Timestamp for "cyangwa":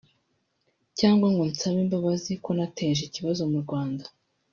0.99-1.27